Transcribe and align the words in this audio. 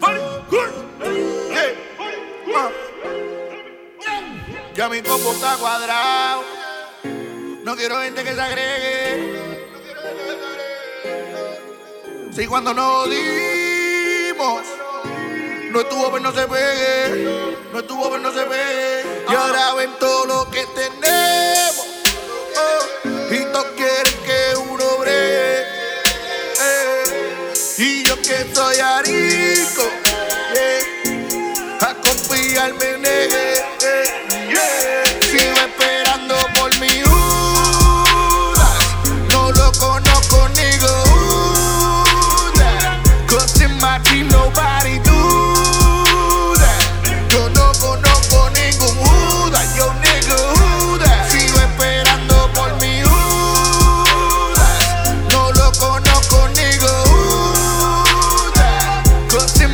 Funny, 0.00 0.22
Ya 4.74 4.88
mi 4.88 5.02
copo 5.02 5.32
está 5.32 5.56
cuadrado. 5.56 6.42
No 7.64 7.76
quiero 7.76 8.00
gente 8.00 8.24
que 8.24 8.34
se 8.34 8.40
agregue. 8.40 9.52
Si 12.32 12.46
cuando 12.46 12.72
nos 12.72 13.10
dimos, 13.10 14.62
no 15.70 15.80
estuvo, 15.80 16.10
pues 16.10 16.22
no 16.22 16.32
se 16.32 16.46
pegue. 16.48 17.54
No 17.72 17.78
estuvo, 17.80 18.08
pues 18.08 18.22
no 18.22 18.32
se 18.32 18.42
pegue. 18.44 19.24
Y 19.28 19.34
ahora 19.34 19.74
ven 19.74 19.90
todo 20.00 20.24
lo 20.24 20.50
que 20.50 20.64
tenemos. 20.74 21.21
Que 28.22 28.54
soy 28.54 28.78
arico. 28.78 29.82
yeah, 30.54 31.88
a 31.88 31.94
confiar 31.94 32.72
me 32.74 32.98
negué. 32.98 34.21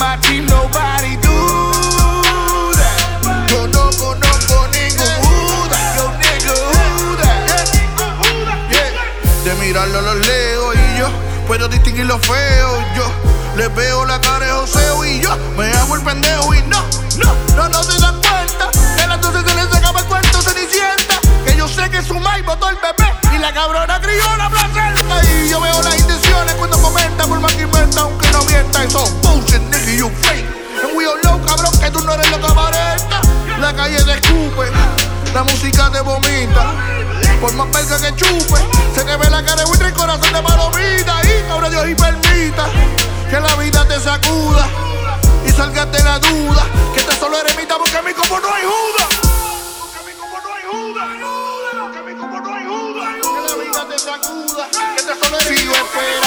My 0.00 0.16
nobody 0.48 1.16
do 1.20 1.36
that. 2.80 3.48
Yo 3.50 3.66
no 3.68 3.90
conozco 4.00 4.66
ningún 4.72 5.12
Judas. 5.28 5.82
Yo 5.94 6.08
nigga 6.16 6.56
Judas. 8.16 8.56
Yeah. 8.72 9.44
De 9.44 9.54
mirarlo 9.60 10.00
los 10.00 10.26
leo 10.26 10.72
y 10.72 10.98
yo 10.98 11.08
puedo 11.46 11.68
distinguir 11.68 12.06
lo 12.06 12.18
feo. 12.18 12.70
Yo 12.96 13.04
le 13.56 13.68
veo 13.68 14.06
la 14.06 14.18
cara 14.22 14.46
de 14.46 14.52
Joseo 14.52 15.04
y 15.04 15.20
yo 15.20 15.36
me 15.58 15.70
hago 15.70 15.96
el 15.96 16.02
pendejo 16.02 16.54
y 16.54 16.62
no, 16.62 16.82
no, 17.18 17.34
no, 17.56 17.68
no 17.68 17.82
se 17.82 18.00
dan 18.00 18.18
cuenta. 18.22 18.70
Que 18.96 19.02
a 19.02 19.06
las 19.06 19.20
12 19.20 19.50
se 19.50 19.54
les 19.54 19.74
acaba 19.74 20.00
el 20.00 20.06
cuento 20.06 20.40
cenicienta. 20.40 21.20
Que 21.44 21.56
yo 21.56 21.68
sé 21.68 21.90
que 21.90 22.02
su 22.02 22.18
mai 22.18 22.40
botó 22.40 22.70
el 22.70 22.76
bebé 22.76 23.12
y 23.34 23.38
la 23.38 23.52
cabrona 23.52 24.00
crió 24.00 24.24
la 24.38 24.48
placenta. 24.48 25.20
Y 25.44 25.50
yo 25.50 25.60
veo 25.60 25.82
las 25.82 25.98
intenciones 25.98 26.54
cuando 26.54 26.80
comenta 26.80 27.26
por 27.26 27.38
más 27.40 27.52
que 27.52 27.62
inventa, 27.64 28.00
aunque 28.00 28.30
no 28.32 28.42
mienta. 28.44 28.60
Bullshit, 28.80 29.20
nigga, 29.20 29.29
you 30.00 30.08
fake. 30.24 30.48
And 30.80 30.96
we 30.96 31.04
all 31.04 31.20
know, 31.20 31.36
cabrón, 31.44 31.72
que 31.78 31.90
tú 31.90 32.00
no 32.00 32.14
eres 32.14 32.30
lo 32.30 32.40
que 32.40 32.46
aparenta. 32.46 33.20
La 33.60 33.74
calle 33.74 34.02
te 34.02 34.12
escupe, 34.12 34.72
la 35.34 35.44
música 35.44 35.90
te 35.90 36.00
vomita. 36.00 36.72
Por 37.40 37.52
más 37.52 37.70
verga 37.70 38.00
que 38.00 38.16
chupe, 38.16 38.60
se 38.94 39.04
te 39.04 39.16
ve 39.16 39.28
la 39.28 39.44
cara 39.44 39.56
de 39.56 39.64
buitre 39.66 39.90
y 39.90 39.92
corazón 39.92 40.32
de 40.32 40.40
palomita. 40.40 41.14
Y 41.24 41.48
cabrón 41.48 41.70
Dios 41.70 41.88
y 41.90 41.94
permita 41.94 42.64
que 43.28 43.40
la 43.40 43.54
vida 43.56 43.86
te 43.86 44.00
sacuda 44.00 44.66
y 45.46 45.50
salgas 45.50 45.92
de 45.92 46.02
la 46.02 46.18
duda. 46.18 46.64
Que 46.94 47.02
te 47.02 47.14
solo 47.16 47.38
eremita 47.38 47.76
porque 47.76 47.98
a 47.98 48.02
mí 48.02 48.12
como 48.14 48.40
no 48.40 48.54
hay 48.54 48.62
juda. 48.62 49.06
Porque 49.80 49.98
a 49.98 50.02
mí 50.02 50.12
como 50.18 50.36
no 50.40 50.54
hay 50.54 50.64
juda. 50.72 51.02
Porque 51.78 51.98
a 51.98 52.02
mí 52.02 52.14
como 52.14 52.40
no 52.40 52.54
hay 52.54 52.64
juda. 52.64 53.04
Que 53.20 53.40
la 53.48 53.54
vida 53.62 53.88
te 53.90 53.98
sacuda, 53.98 54.68
que 54.96 55.02
te 55.02 55.14
solo. 55.20 56.19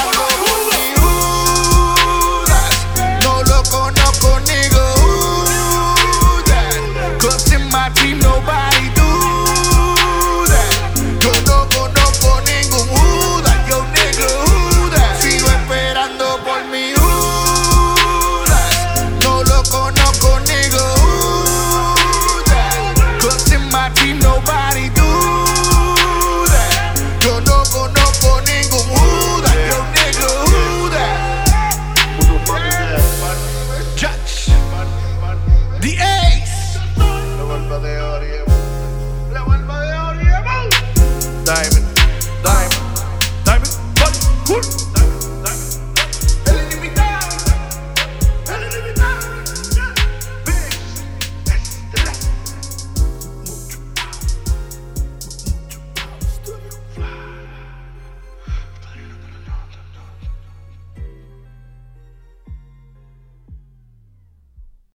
ti 23.94 24.14
nobody 24.14 24.90
do 24.90 25.10
that. 26.54 26.98
Yo 27.22 27.40
no 27.42 27.64
conozco 27.72 28.42
ningún 28.42 28.86
Judas, 28.98 29.56
yo 29.70 29.80
nigga 29.94 30.28
who 30.48 30.90
that? 30.90 31.18
Judge, 33.96 34.52
the 35.80 35.98
ace. 35.98 36.78
La 36.98 37.44
vuelta 37.44 37.80
de 37.80 37.94
Diamond. 41.46 41.83